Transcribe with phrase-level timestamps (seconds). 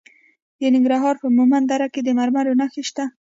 [0.59, 3.05] د ننګرهار په مومند دره کې د مرمرو نښې شته.